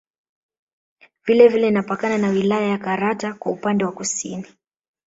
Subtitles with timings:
[1.25, 4.45] Vile vile inapakana na wilaya ya Karatu kwa upande wa Kusini